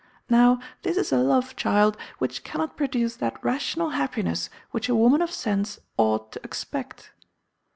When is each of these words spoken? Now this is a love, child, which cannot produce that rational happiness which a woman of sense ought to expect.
Now 0.31 0.59
this 0.81 0.97
is 0.97 1.11
a 1.11 1.19
love, 1.19 1.55
child, 1.55 1.95
which 2.17 2.43
cannot 2.43 2.75
produce 2.75 3.17
that 3.17 3.37
rational 3.43 3.91
happiness 3.91 4.49
which 4.71 4.89
a 4.89 4.95
woman 4.95 5.21
of 5.21 5.29
sense 5.29 5.79
ought 5.95 6.31
to 6.31 6.41
expect. 6.43 7.11